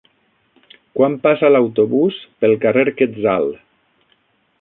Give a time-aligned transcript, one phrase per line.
[0.99, 3.47] Quan passa l'autobús pel carrer Quetzal?